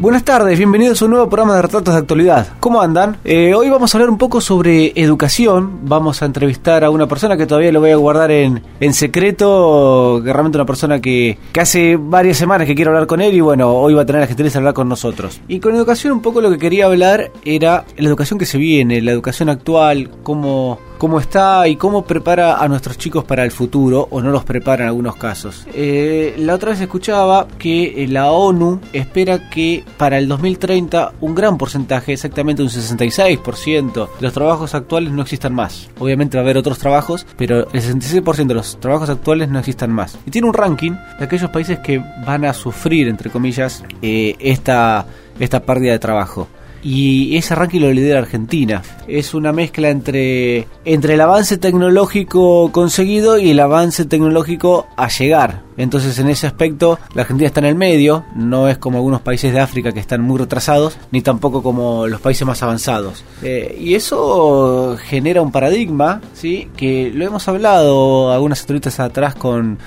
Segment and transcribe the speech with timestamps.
[0.00, 2.46] Buenas tardes, bienvenidos a un nuevo programa de Retratos de Actualidad.
[2.58, 3.18] ¿Cómo andan?
[3.22, 5.80] Eh, hoy vamos a hablar un poco sobre educación.
[5.82, 10.22] Vamos a entrevistar a una persona que todavía lo voy a guardar en, en secreto,
[10.24, 13.40] que realmente una persona que, que hace varias semanas que quiero hablar con él y
[13.40, 15.42] bueno, hoy va a tener la gentileza de hablar con nosotros.
[15.48, 19.02] Y con educación un poco lo que quería hablar era la educación que se viene,
[19.02, 24.06] la educación actual, cómo cómo está y cómo prepara a nuestros chicos para el futuro
[24.10, 25.66] o no los prepara en algunos casos.
[25.72, 31.34] Eh, la otra vez escuchaba que eh, la ONU espera que para el 2030 un
[31.34, 35.88] gran porcentaje, exactamente un 66% de los trabajos actuales no existan más.
[35.98, 39.90] Obviamente va a haber otros trabajos, pero el 66% de los trabajos actuales no existan
[39.90, 40.18] más.
[40.26, 45.06] Y tiene un ranking de aquellos países que van a sufrir, entre comillas, eh, esta,
[45.38, 46.46] esta pérdida de trabajo
[46.82, 48.82] y ese ranking lo lidera Argentina.
[49.06, 55.62] Es una mezcla entre, entre el avance tecnológico conseguido y el avance tecnológico a llegar.
[55.76, 59.52] Entonces en ese aspecto la Argentina está en el medio, no es como algunos países
[59.52, 63.24] de África que están muy retrasados, ni tampoco como los países más avanzados.
[63.42, 66.68] Eh, y eso genera un paradigma, ¿sí?
[66.76, 69.78] que lo hemos hablado algunas historitas atrás con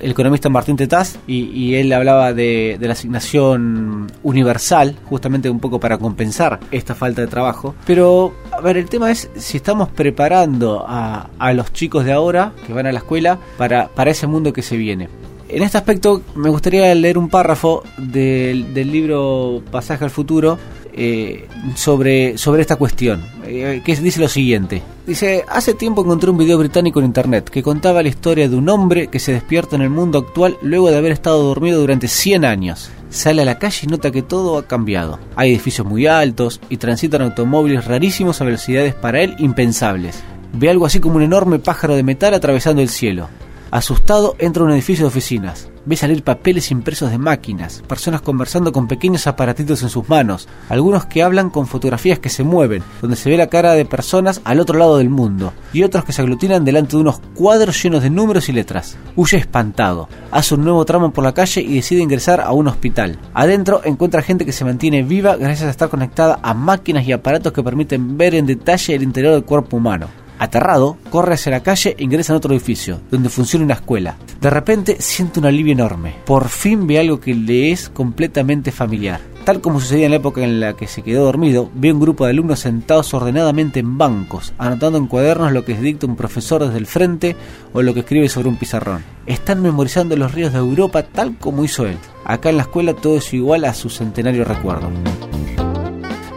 [0.00, 5.78] el economista Martín Tetaz, y, él hablaba de, de la asignación universal, justamente un poco
[5.78, 6.39] para compensar
[6.70, 7.74] esta falta de trabajo.
[7.86, 12.52] Pero, a ver, el tema es si estamos preparando a, a los chicos de ahora
[12.66, 15.08] que van a la escuela para, para ese mundo que se viene.
[15.52, 20.58] En este aspecto me gustaría leer un párrafo del, libro Pasaje al Futuro
[20.92, 24.82] eh, sobre, sobre esta cuestión, eh, que dice lo siguiente.
[25.06, 28.68] Dice, hace tiempo encontré un video británico en internet que contaba la historia de un
[28.68, 32.44] hombre que se despierta en el mundo actual luego de haber estado dormido durante 100
[32.44, 32.90] años.
[33.10, 35.18] Sale a la calle y nota que todo ha cambiado.
[35.34, 40.22] Hay edificios muy altos y transitan automóviles rarísimos a velocidades para él impensables.
[40.52, 43.28] Ve algo así como un enorme pájaro de metal atravesando el cielo.
[43.70, 45.68] Asustado, entra a un edificio de oficinas.
[45.86, 51.06] Ve salir papeles impresos de máquinas, personas conversando con pequeños aparatitos en sus manos, algunos
[51.06, 54.58] que hablan con fotografías que se mueven, donde se ve la cara de personas al
[54.58, 58.10] otro lado del mundo, y otros que se aglutinan delante de unos cuadros llenos de
[58.10, 58.98] números y letras.
[59.14, 63.18] Huye espantado, hace un nuevo tramo por la calle y decide ingresar a un hospital.
[63.34, 67.52] Adentro encuentra gente que se mantiene viva gracias a estar conectada a máquinas y aparatos
[67.52, 70.08] que permiten ver en detalle el interior del cuerpo humano.
[70.40, 74.16] Aterrado, corre hacia la calle e ingresa en otro edificio, donde funciona una escuela.
[74.40, 76.14] De repente siente un alivio enorme.
[76.24, 79.20] Por fin ve algo que le es completamente familiar.
[79.44, 82.24] Tal como sucedía en la época en la que se quedó dormido, ve un grupo
[82.24, 86.78] de alumnos sentados ordenadamente en bancos, anotando en cuadernos lo que dicta un profesor desde
[86.78, 87.36] el frente
[87.74, 89.04] o lo que escribe sobre un pizarrón.
[89.26, 91.98] Están memorizando los ríos de Europa tal como hizo él.
[92.24, 94.88] Acá en la escuela todo es igual a su centenario recuerdo.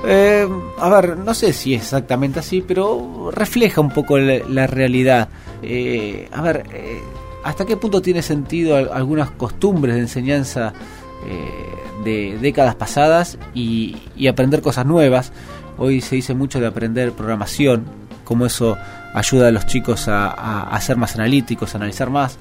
[0.05, 0.45] Eh,
[0.83, 5.29] a ver, no sé si es exactamente así, pero refleja un poco la, realidad.
[5.61, 6.99] Eh, a ver, eh,
[7.45, 10.73] ¿hasta qué punto tiene sentido algunas costumbres de enseñanza
[12.03, 13.95] de décadas pasadas y,
[14.27, 15.31] aprender cosas nuevas?
[15.77, 17.85] Hoy se dice mucho de aprender programación,
[18.25, 18.77] cómo eso
[19.13, 22.37] ayuda a los chicos a, ser más analíticos, a analizar más.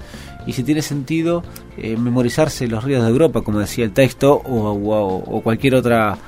[0.48, 1.44] Y si tiene sentido
[1.76, 6.18] memorizarse los ríos de Europa, como decía el texto, o cualquier otra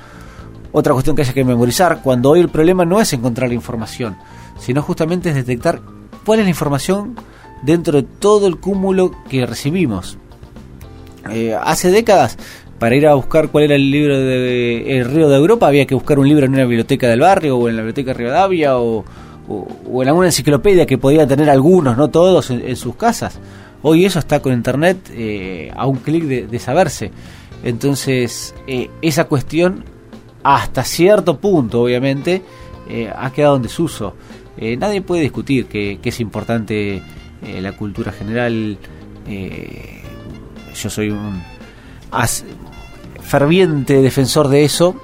[0.77, 4.17] otra cuestión que haya que memorizar, cuando hoy el problema no es encontrar la información,
[4.59, 5.79] sino justamente es detectar
[6.25, 7.15] cuál es la información
[7.61, 10.17] dentro de todo el cúmulo que recibimos.
[11.31, 12.37] Eh, hace décadas,
[12.77, 15.95] para ir a buscar cuál era el libro de El Río de Europa, había que
[15.95, 19.05] buscar un libro en una biblioteca del barrio o en la biblioteca de Rivadavia o,
[19.47, 23.39] o, en alguna enciclopedia que podía tener algunos, no todos, en, sus casas.
[23.81, 27.11] Hoy eso está con internet eh, a un clic de, saberse.
[27.63, 29.94] Entonces, eh, esa cuestión
[30.45, 32.39] hasta cierto punto, obviamente,
[32.87, 34.13] eh, ha quedado en desuso.
[34.55, 37.01] Eh, nadie puede discutir que, es importante
[37.41, 38.77] eh, la cultura general.
[39.27, 41.41] yo soy un
[43.21, 44.95] ferviente defensor de eso.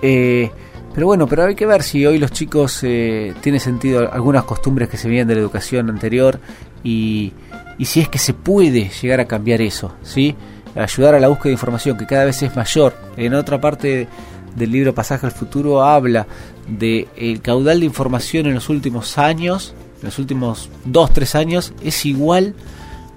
[0.00, 4.96] pero bueno, pero hay que ver si hoy los chicos tiene sentido algunas costumbres que
[4.96, 6.40] se vienen de la educación anterior
[6.82, 7.32] y,
[7.78, 10.34] y si es que se puede llegar a cambiar eso, ¿sí?
[10.74, 12.96] Ayudar a la búsqueda de información que cada vez es mayor.
[13.16, 14.08] En otra parte
[14.56, 16.26] del libro Pasaje al Futuro habla
[16.68, 22.06] de el caudal de información en los últimos años, en los últimos 2-3 años, es
[22.06, 22.54] igual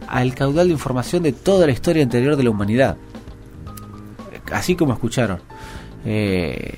[0.07, 2.97] al caudal de información de toda la historia anterior de la humanidad.
[4.51, 5.39] Así como escucharon.
[6.05, 6.77] Eh,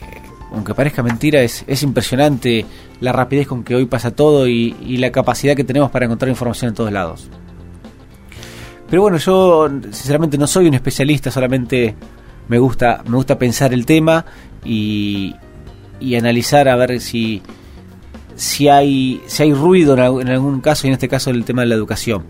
[0.52, 2.66] aunque parezca mentira, es, es, impresionante
[3.02, 6.30] la rapidez con que hoy pasa todo y, y la capacidad que tenemos para encontrar
[6.30, 7.28] información en todos lados.
[8.90, 11.96] Pero bueno, yo sinceramente no soy un especialista, solamente
[12.48, 14.26] me gusta, me gusta pensar el tema
[14.64, 15.36] y,
[16.00, 17.42] y analizar a ver si,
[18.36, 21.68] si, hay, si hay ruido en, algún caso, y en este caso el tema de
[21.68, 22.24] la educación.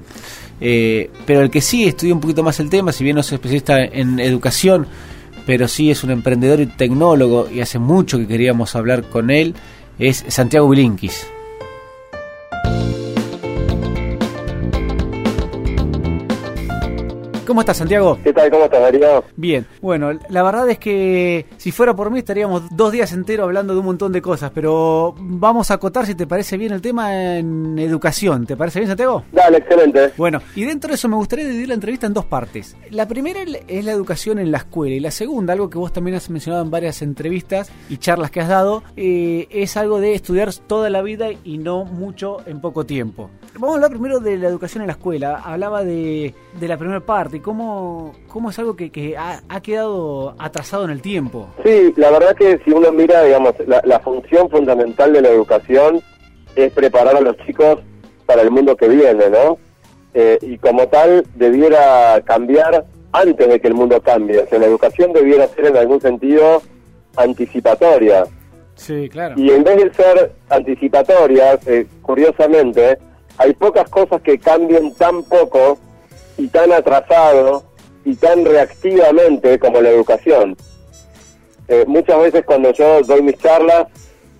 [0.62, 3.31] Eh, pero el que sí estudia un poquito más el tema, si bien no es
[3.31, 4.88] especialista en educación,
[5.45, 9.53] pero sí es un emprendedor y tecnólogo y hace mucho que queríamos hablar con él,
[10.00, 11.27] es Santiago Bilinkis.
[17.45, 18.18] ¿Cómo estás, Santiago?
[18.24, 18.50] ¿Qué tal?
[18.50, 19.24] ¿Cómo estás, Darío?
[19.36, 19.68] Bien.
[19.80, 23.80] Bueno, la verdad es que si fuera por mí estaríamos dos días enteros hablando de
[23.80, 27.77] un montón de cosas, pero vamos a acotar si te parece bien el tema en
[27.77, 28.47] educación.
[28.47, 29.24] ¿Te parece bien, Santiago?
[29.31, 30.12] Dale, excelente.
[30.18, 32.75] Bueno, y dentro de eso me gustaría dividir la entrevista en dos partes.
[32.89, 36.18] La primera es la educación en la escuela y la segunda, algo que vos también
[36.18, 40.51] has mencionado en varias entrevistas y charlas que has dado, eh, es algo de estudiar
[40.53, 43.30] toda la vida y no mucho en poco tiempo.
[43.53, 45.41] Vamos a hablar primero de la educación en la escuela.
[45.44, 50.36] Hablaba de, de la primera parte cómo, cómo es algo que, que ha, ha, quedado
[50.38, 51.48] atrasado en el tiempo.
[51.64, 56.02] Sí, la verdad que si uno mira, digamos, la, la, función fundamental de la educación
[56.56, 57.80] es preparar a los chicos
[58.26, 59.58] para el mundo que viene, ¿no?
[60.14, 64.40] Eh, y como tal debiera cambiar antes de que el mundo cambie.
[64.40, 66.62] O sea, la educación debiera ser en algún sentido
[67.18, 68.26] anticipatoria.
[68.76, 69.36] Sí, claro.
[69.38, 72.98] Y en vez de ser anticipatoria, eh, curiosamente,
[73.38, 75.78] hay pocas cosas que cambien tan poco
[76.38, 77.64] y tan atrasado
[78.04, 80.56] y tan reactivamente como la educación.
[81.68, 83.88] Eh, muchas veces cuando yo doy mis charlas,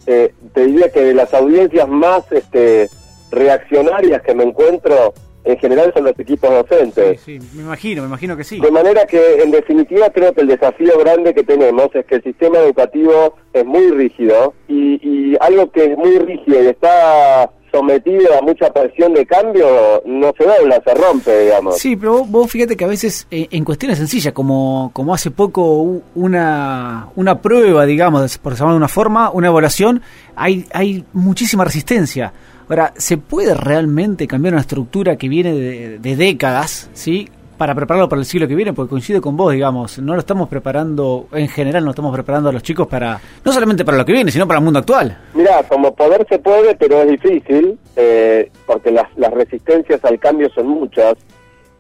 [0.06, 2.90] eh, te diría que de las audiencias más este,
[3.32, 5.14] reaccionarias que me encuentro,
[5.44, 7.22] en general son los equipos docentes.
[7.22, 8.60] Sí, sí, me imagino, me imagino que sí.
[8.60, 12.24] De manera que, en definitiva, creo que el desafío grande que tenemos es que el
[12.24, 18.38] sistema educativo es muy rígido y, y algo que es muy rígido y está sometido
[18.38, 21.78] a mucha presión de cambio, no se dobla, se rompe, digamos.
[21.78, 26.02] Sí, pero vos, fíjate que a veces eh, en cuestiones sencillas, como, como hace poco
[26.16, 30.02] una, una prueba, digamos, por llamarlo de una forma, una evaluación,
[30.36, 32.32] hay, hay muchísima resistencia.
[32.70, 37.30] Ahora, ¿se puede realmente cambiar una estructura que viene de, de décadas, ¿sí?
[37.58, 40.50] Para prepararlo para el siglo que viene, porque coincide con vos, digamos, no lo estamos
[40.50, 44.14] preparando, en general no estamos preparando a los chicos para, no solamente para lo que
[44.14, 45.18] viene, sino para el mundo actual.
[45.34, 50.50] Mira, como poder se puede, pero es difícil, eh, porque las, las resistencias al cambio
[50.54, 51.16] son muchas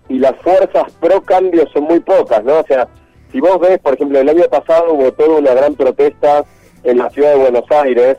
[0.07, 2.59] y las fuerzas pro cambio son muy pocas, ¿no?
[2.59, 2.87] O sea,
[3.31, 6.45] si vos ves, por ejemplo, el año pasado hubo toda una gran protesta
[6.83, 8.17] en la ciudad de Buenos Aires,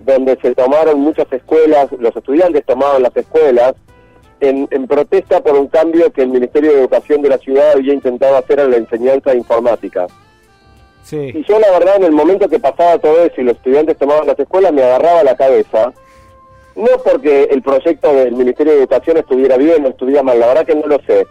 [0.00, 3.74] donde se tomaron muchas escuelas, los estudiantes tomaron las escuelas,
[4.42, 7.94] en, en, protesta por un cambio que el Ministerio de Educación de la ciudad había
[7.94, 10.08] intentado hacer en la enseñanza informática.
[11.04, 11.30] Sí.
[11.32, 14.26] Y yo la verdad en el momento que pasaba todo eso y los estudiantes tomaban
[14.26, 15.92] las escuelas me agarraba la cabeza,
[16.74, 20.66] no porque el proyecto del Ministerio de Educación estuviera bien o estuviera mal, la verdad
[20.66, 21.24] que no lo sé.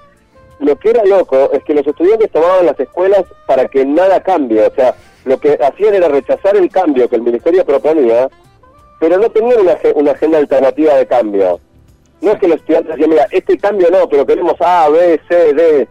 [0.60, 4.66] Lo que era loco es que los estudiantes tomaban las escuelas para que nada cambie,
[4.66, 8.30] o sea, lo que hacían era rechazar el cambio que el Ministerio proponía,
[9.02, 11.60] pero no tenían una, una agenda alternativa de cambio.
[12.22, 15.54] No es que los estudiantes decían, mira, este cambio no, pero queremos A, B, C,
[15.54, 15.88] D,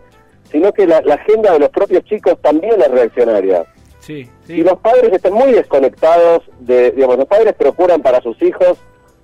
[0.50, 3.64] sino que la, la agenda de los propios chicos también es reaccionaria.
[3.98, 4.54] Sí, sí.
[4.54, 8.78] Y los padres están muy desconectados, de, digamos, los padres procuran para sus hijos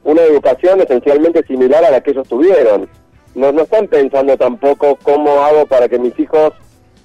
[0.04, 2.88] una educación esencialmente similar a la que ellos tuvieron.
[3.34, 6.52] No, no están pensando tampoco cómo hago para que mis hijos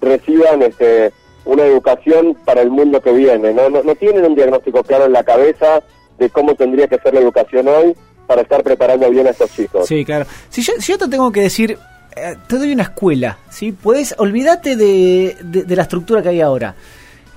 [0.02, 1.12] reciban este,
[1.46, 3.54] una educación para el mundo que viene.
[3.54, 5.82] No, no, no tienen un diagnóstico claro en la cabeza
[6.20, 7.96] de cómo tendría que ser la educación hoy
[8.28, 9.88] para estar preparando bien a estos chicos.
[9.88, 10.26] Sí, claro.
[10.50, 11.78] Si yo, si yo te tengo que decir,
[12.16, 13.72] eh, te doy una escuela, ¿sí?
[13.72, 16.76] Puedes, olvídate de, de, de la estructura que hay ahora.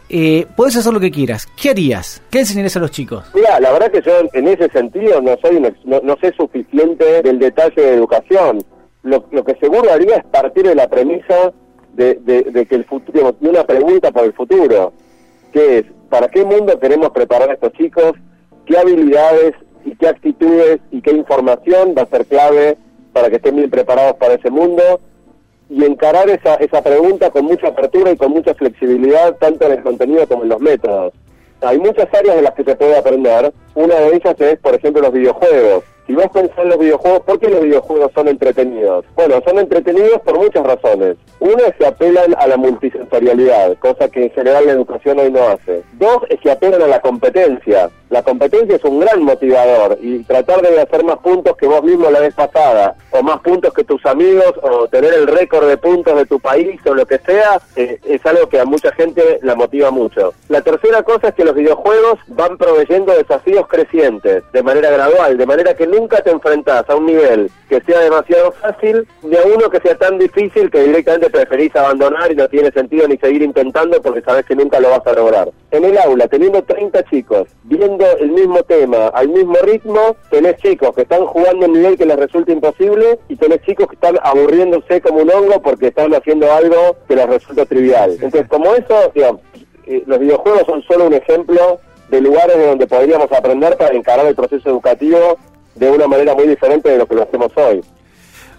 [0.09, 1.49] Eh, puedes hacer lo que quieras.
[1.61, 2.23] ¿Qué harías?
[2.31, 3.25] ¿Qué enseñarías a los chicos?
[3.35, 7.23] Mira, la verdad que yo en ese sentido no soy un, no, no, sé suficiente
[7.23, 8.59] del detalle de educación.
[9.03, 11.53] Lo, lo que seguro haría es partir de la premisa
[11.95, 14.93] de, de, de que el futuro, de una pregunta para el futuro,
[15.53, 18.13] que es, ¿para qué mundo queremos preparar a estos chicos?
[18.67, 22.77] ¿Qué habilidades y qué actitudes y qué información va a ser clave
[23.13, 25.01] para que estén bien preparados para ese mundo
[25.71, 29.83] y encarar esa, esa pregunta con mucha apertura y con mucha flexibilidad, tanto en el
[29.83, 31.15] contenido como en los métodos.
[31.63, 33.53] Hay muchas áreas de las que se puede aprender.
[33.75, 35.85] Una de ellas es, por ejemplo, los videojuegos.
[36.07, 39.07] Si vos pensás en los videojuegos, ¿por qué los videojuegos son entretenidos?
[39.15, 41.17] Bueno, son entretenidos por muchas razones.
[41.41, 45.43] Una es que apelan a la multisensorialidad, cosa que en general la educación hoy no
[45.49, 45.83] hace.
[45.95, 47.89] Dos es que apelan a la competencia.
[48.15, 52.09] La competencia es un gran motivador y tratar de hacer más puntos que vos mismo
[52.13, 56.17] la vez pasada, o más puntos que tus amigos, o tener el récord de puntos
[56.17, 59.57] de tu país, o lo que sea, eh, es algo que a mucha gente la
[59.57, 60.33] motiva mucho.
[60.49, 65.47] La tercera cosa es que los videojuegos van proveyendo desafíos crecientes, de manera gradual, de
[65.47, 69.69] manera que nunca te enfrentás a un nivel que sea demasiado fácil, ni a uno
[69.71, 74.01] que sea tan difícil que directamente preferís abandonar y no tiene sentido ni seguir intentando
[74.01, 75.51] porque sabes que nunca lo vas a lograr.
[75.73, 80.95] En el aula, teniendo 30 chicos, viendo el mismo tema, al mismo ritmo, tenés chicos
[80.95, 84.17] que están jugando a un nivel que les resulta imposible y tenés chicos que están
[84.23, 88.13] aburriéndose como un hongo porque están haciendo algo que les resulta trivial.
[88.13, 89.41] Entonces, como eso, digamos,
[89.87, 94.27] eh, los videojuegos son solo un ejemplo de lugares de donde podríamos aprender para encarar
[94.27, 95.39] el proceso educativo
[95.75, 97.83] de una manera muy diferente de lo que lo hacemos hoy.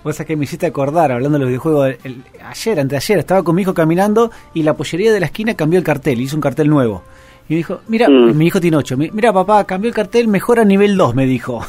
[0.04, 3.56] Vos sabés que me hiciste acordar, hablando de los videojuegos, el, ayer, anteayer, estaba con
[3.56, 6.70] mi hijo caminando y la pollería de la esquina cambió el cartel, hizo un cartel
[6.70, 7.02] nuevo.
[7.48, 8.36] Y me dijo, mira, mm.
[8.36, 11.66] mi hijo tiene ocho, mira papá, cambió el cartel, mejora nivel 2, me dijo.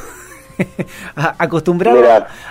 [1.15, 2.03] acostumbrado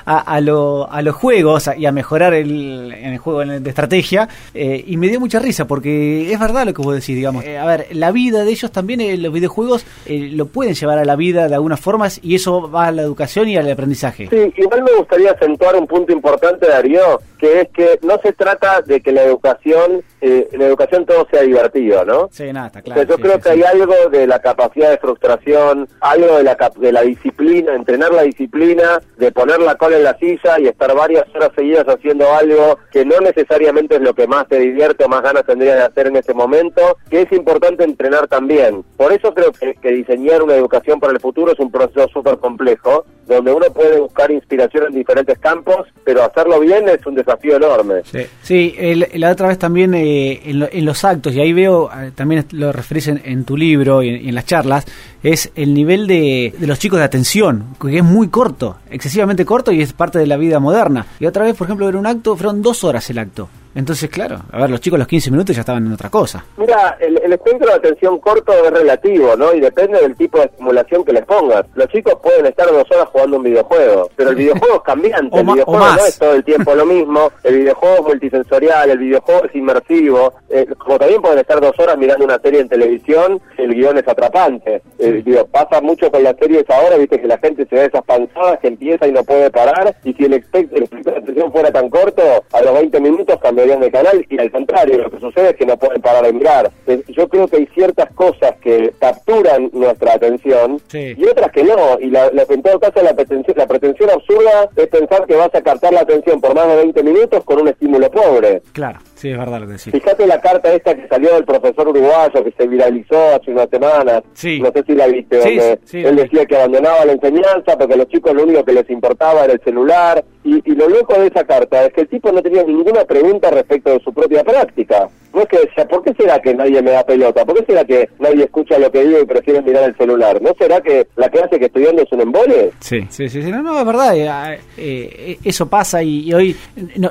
[0.05, 4.27] a, a, lo, a, los juegos y a mejorar el, en el juego de estrategia
[4.53, 7.45] eh, y me dio mucha risa porque es verdad lo que vos decís, digamos.
[7.45, 11.05] Eh, a ver, la vida de ellos también, eh, los videojuegos lo pueden llevar a
[11.05, 14.27] la vida de algunas formas y eso va a la educación y al aprendizaje.
[14.29, 18.81] Sí, igual me gustaría acentuar un punto importante, Darío, que es que no se trata
[18.81, 22.29] de que la educación, en la educación todo sea divertido, ¿no?
[22.31, 23.03] Sí, nada, está claro.
[23.03, 27.01] yo creo que hay algo de la capacidad de frustración, algo de la, de la
[27.01, 31.23] disciplina entre tener la disciplina de poner la cola en la silla y estar varias
[31.33, 35.21] horas seguidas haciendo algo que no necesariamente es lo que más te divierte o más
[35.21, 38.83] ganas tendrías de hacer en ese momento, que es importante entrenar también.
[38.97, 42.37] Por eso creo que, que diseñar una educación para el futuro es un proceso súper
[42.37, 47.55] complejo, donde uno puede buscar inspiración en diferentes campos, pero hacerlo bien es un desafío
[47.55, 48.01] enorme.
[48.41, 48.75] Sí,
[49.13, 53.07] la otra vez también eh, en, los actos, y ahí veo, eh, también lo referís
[53.07, 54.85] en, tu libro y en, las charlas,
[55.25, 59.71] es el nivel de, de los chicos de atención, que es muy corto, excesivamente corto
[59.71, 61.07] y es parte de la vida moderna.
[61.19, 63.49] Y otra vez, por ejemplo, ver un acto, fueron dos horas el acto.
[63.75, 66.45] Entonces, claro, a ver, los chicos los 15 minutos ya estaban en otra cosa.
[66.55, 69.53] Mira, el, el encuentro de atención corto es relativo, ¿no?
[69.53, 71.65] Y depende del tipo de estimulación que les pongas.
[71.75, 75.45] Los chicos pueden estar dos horas jugando un videojuego, pero el videojuego es cambiante, el
[75.45, 79.55] videojuego no es todo el tiempo lo mismo, el videojuego es multisensorial, el videojuego es
[79.55, 83.97] inmersivo, eh, como también pueden estar dos horas mirando una serie en televisión, el guion
[83.97, 84.81] es atrapante.
[84.99, 88.59] Eh, pasa mucho con las series ahora, viste que la gente se ve esas panzadas
[88.59, 92.21] que empieza y no puede parar, y si el, el de atención fuera tan corto,
[92.53, 93.37] a los 20 minutos
[93.69, 96.33] cambia de canal y al contrario, lo que sucede es que no pueden parar de
[96.33, 96.71] mirar.
[97.07, 101.99] Yo creo que hay ciertas cosas que capturan nuestra atención y otras que no.
[101.99, 105.61] Y la, en todo caso la pretensión, la pretensión absurda es pensar que vas a
[105.61, 108.61] captar la atención por más de 20 minutos con un estímulo pobre.
[108.73, 108.99] Claro.
[109.15, 109.93] Sí, es verdad lo que decís.
[109.93, 114.23] Fíjate la carta esta que salió del profesor uruguayo que se viralizó hace unas semanas.
[114.33, 114.59] Sí.
[114.59, 118.07] No sé si la viste, donde él decía que abandonaba la enseñanza porque a los
[118.09, 120.23] chicos lo único que les importaba era el celular.
[120.45, 123.49] Y, y lo loco de esa carta es que el tipo no tenía ninguna pregunta
[123.49, 126.91] respecto de su propia práctica no es que decía, ¿por qué será que nadie me
[126.91, 127.45] da pelota?
[127.45, 130.41] ¿Por qué será que nadie escucha lo que digo y prefiere mirar el celular?
[130.41, 132.71] ¿No será que la clase que estudiando es un embole?
[132.79, 136.55] Sí, sí, sí, no, no, es verdad, eh, eh, eso pasa y, hoy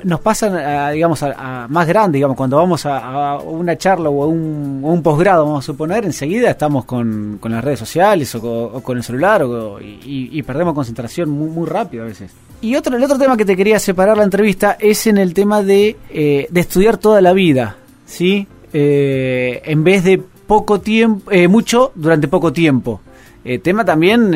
[0.05, 5.03] nos pasa, digamos, a, más grande, digamos, cuando vamos a, una charla o a un,
[5.03, 9.45] posgrado, vamos a suponer, enseguida estamos con, las redes sociales o con, el celular
[9.83, 12.35] y, perdemos concentración muy, muy rápido a veces.
[12.65, 15.63] Y otro, el otro tema que te quería separar la entrevista es en el tema
[15.63, 17.77] de, eh, de estudiar toda la vida.
[18.07, 18.47] ¿sí?
[18.73, 23.03] Eh, en vez de poco tiempo, eh, mucho durante poco tiempo.
[23.45, 24.31] Eh, tema también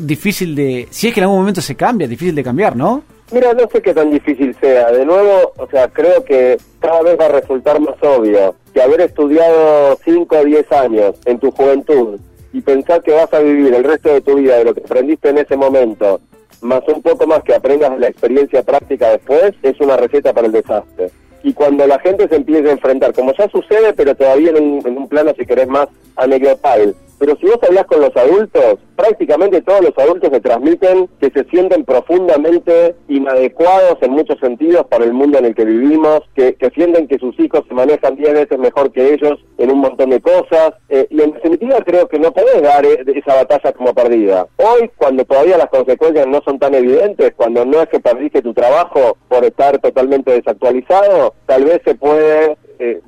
[0.00, 3.04] difícil de, si es que en algún momento se cambia, difícil de cambiar, ¿no?
[3.30, 4.90] Mira, no sé qué tan difícil sea.
[4.90, 9.02] De nuevo, o sea, creo que cada vez va a resultar más obvio que haber
[9.02, 12.18] estudiado 5 o 10 años en tu juventud
[12.52, 15.28] y pensar que vas a vivir el resto de tu vida de lo que aprendiste
[15.28, 16.20] en ese momento,
[16.60, 20.52] más un poco más que aprendas la experiencia práctica después, es una receta para el
[20.52, 21.10] desastre.
[21.42, 24.86] Y cuando la gente se empieza a enfrentar, como ya sucede, pero todavía en un,
[24.86, 29.60] en un plano, si querés, más anecdotal, pero si vos hablas con los adultos, prácticamente
[29.60, 35.12] todos los adultos se transmiten que se sienten profundamente inadecuados en muchos sentidos para el
[35.12, 38.90] mundo en el que vivimos, que, sienten que sus hijos se manejan diez veces mejor
[38.90, 42.62] que ellos en un montón de cosas, eh, y en definitiva creo que no podés
[42.62, 44.46] dar eh, esa batalla como perdida.
[44.56, 48.54] Hoy, cuando todavía las consecuencias no son tan evidentes, cuando no es que perdiste tu
[48.54, 53.00] trabajo por estar totalmente desactualizado, tal vez se puede eh,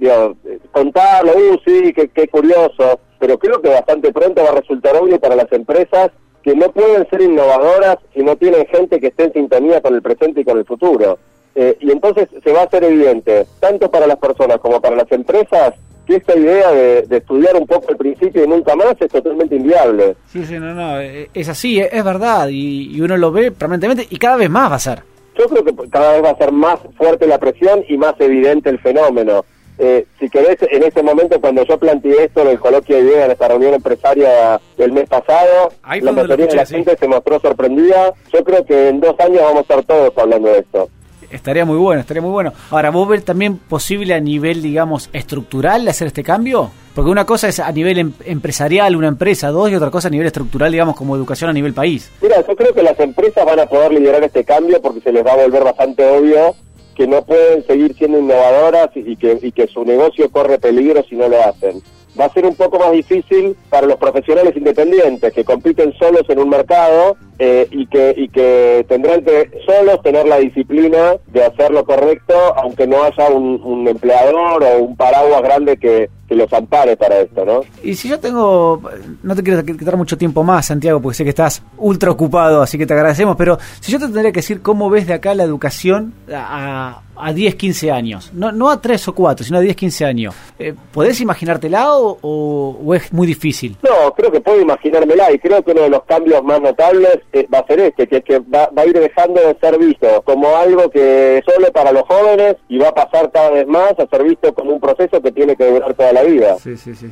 [0.70, 5.36] contarlo, uh, sí, qué curioso, pero creo que bastante pronto va a resultar obvio para
[5.36, 6.10] las empresas
[6.42, 10.02] que no pueden ser innovadoras si no tienen gente que esté en sintonía con el
[10.02, 11.18] presente y con el futuro.
[11.54, 15.10] Eh, y entonces se va a hacer evidente, tanto para las personas como para las
[15.12, 15.74] empresas,
[16.06, 20.16] que esta idea de, estudiar un poco el principio y nunca más es totalmente inviable.
[20.26, 24.16] Sí, sí, no, no, eh, es así, es verdad, y, uno lo ve permanentemente y
[24.16, 25.02] cada vez más va a ser.
[25.38, 28.70] Yo creo que cada vez va a ser más fuerte la presión y más evidente
[28.70, 29.44] el fenómeno.
[29.84, 33.24] Eh, si querés, en ese momento cuando yo planteé esto en el coloquio de idea
[33.24, 38.14] en esta reunión empresaria del mes pasado, la mayoría de la gente se mostró sorprendida.
[38.32, 40.88] Yo creo que en dos años vamos a estar todos hablando de esto.
[41.32, 42.52] Estaría muy bueno, estaría muy bueno.
[42.70, 46.70] Ahora, ¿vos ves también posible a nivel, digamos, estructural hacer este cambio?
[46.94, 50.10] Porque una cosa es a nivel em-, empresarial, una empresa, dos, y otra cosa a
[50.12, 52.08] nivel estructural, digamos, como educación a nivel país.
[52.20, 55.26] Mira, yo creo que las empresas van a poder liderar este cambio porque se les
[55.26, 56.54] va a volver bastante obvio
[56.94, 61.16] que no pueden seguir siendo innovadoras y que, y que su negocio corre peligro si
[61.16, 61.82] no lo hacen.
[62.18, 66.38] Va a ser un poco más difícil para los profesionales independientes que compiten solos en
[66.38, 71.72] un mercado eh, y que y que tendrán que solos tener la disciplina de hacer
[71.72, 76.52] lo correcto aunque no haya un, un empleador o un paraguas grande que, que los
[76.52, 77.60] ampare para esto, ¿no?
[77.82, 78.80] Y si yo tengo,
[79.22, 82.78] no te quiero quitar mucho tiempo más, Santiago, porque sé que estás ultra ocupado, así
[82.78, 85.44] que te agradecemos, pero si yo te tendría que decir cómo ves de acá la
[85.44, 89.76] educación a, a 10, 15 años, no, no a 3 o 4, sino a 10,
[89.76, 93.76] 15 años, eh, ¿podés imaginártela o, o, es muy difícil?
[93.82, 97.46] No, creo que puedo imaginármela y creo que uno de los cambios más notables eh,
[97.52, 100.22] va a ser este, que es que va, va a ir dejando de ser visto
[100.22, 104.06] como algo que solo para los jóvenes y va a pasar cada vez más a
[104.06, 106.56] ser visto como un proceso que tiene que durar toda la vida.
[106.58, 107.08] Sí, sí, sí.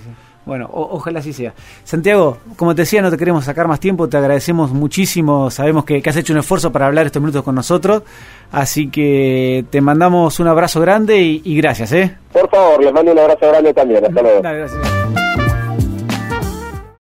[0.46, 1.52] Bueno, ojalá así sea.
[1.84, 6.02] Santiago, como te decía, no te queremos sacar más tiempo, te agradecemos muchísimo, sabemos que,
[6.04, 8.02] has hecho un esfuerzo para hablar estos minutos con nosotros,
[8.50, 12.16] así que te mandamos un abrazo grande y, gracias, ¿eh?
[12.32, 14.40] Por favor, les mando un abrazo grande también, hasta luego.
[14.42, 15.49] gracias.